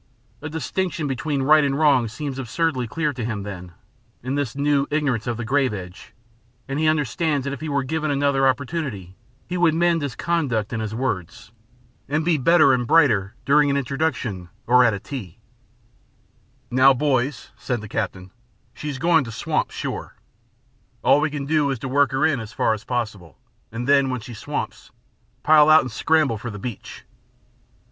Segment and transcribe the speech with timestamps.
[0.41, 3.71] A distinction between right and wrong seems absurdly clear to him, then,
[4.23, 6.15] in this new ignorance of the grave edge,
[6.67, 9.15] and he understands that if he were given another opportunity
[9.47, 11.51] he would mend his conduct and his words,
[12.09, 15.37] and be better and brighter during an introduction or at a tea.
[16.71, 18.31] "Now, boys," said the captain,
[18.73, 20.15] "she is going to swamp, sure.
[21.03, 23.37] All we can do is to work her in as far as possible,
[23.71, 24.89] and then when she swamps,
[25.43, 27.05] pile out and scramble for the beach.